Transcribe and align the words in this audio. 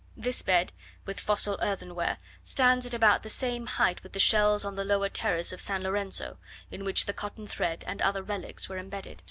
This 0.17 0.41
bed, 0.41 0.73
with 1.05 1.19
fossil 1.19 1.59
earthenware, 1.61 2.17
stands 2.43 2.87
at 2.87 2.93
about 2.95 3.21
the 3.21 3.29
same 3.29 3.67
height 3.67 4.01
with 4.01 4.13
the 4.13 4.19
shells 4.19 4.65
on 4.65 4.73
the 4.73 4.83
lower 4.83 5.09
terrace 5.09 5.53
of 5.53 5.61
San 5.61 5.83
Lorenzo, 5.83 6.39
in 6.71 6.83
which 6.83 7.05
the 7.05 7.13
cotton 7.13 7.45
thread 7.45 7.83
and 7.85 8.01
other 8.01 8.23
relics 8.23 8.67
were 8.67 8.79
embedded. 8.79 9.19